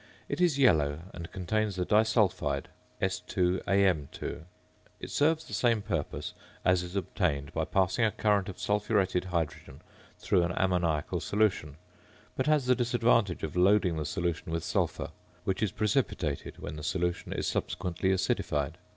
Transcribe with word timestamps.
It 0.27 0.41
is 0.41 0.57
yellow, 0.57 1.01
and 1.13 1.31
contains 1.31 1.75
the 1.75 1.85
disulphide, 1.85 2.69
S_Am_. 2.99 4.41
It 4.99 5.11
serves 5.11 5.43
the 5.45 5.53
same 5.53 5.83
purpose 5.83 6.33
as 6.65 6.81
is 6.81 6.95
obtained 6.95 7.53
by 7.53 7.65
passing 7.65 8.03
a 8.03 8.11
current 8.11 8.49
of 8.49 8.57
sulphuretted 8.57 9.25
hydrogen 9.25 9.81
through 10.17 10.41
an 10.41 10.53
ammoniacal 10.53 11.19
solution; 11.19 11.77
but 12.35 12.47
has 12.47 12.65
the 12.65 12.73
disadvantage 12.73 13.43
of 13.43 13.55
loading 13.55 13.97
the 13.97 14.05
solution 14.07 14.51
with 14.51 14.63
sulphur, 14.63 15.11
which 15.43 15.61
is 15.61 15.71
precipitated 15.71 16.57
when 16.57 16.77
the 16.77 16.83
solution 16.83 17.31
is 17.31 17.45
subsequently 17.45 18.09
acidified. 18.09 18.77